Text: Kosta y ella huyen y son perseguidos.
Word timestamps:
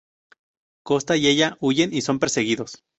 Kosta 0.81 1.15
y 1.15 1.27
ella 1.27 1.57
huyen 1.59 1.93
y 1.93 2.01
son 2.01 2.17
perseguidos. 2.17 2.83